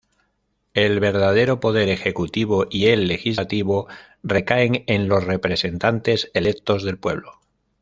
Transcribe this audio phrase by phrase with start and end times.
[0.73, 3.85] El verdadero poder ejecutivo y el legislativo
[4.23, 7.39] recaen en los representantes electos del pueblo.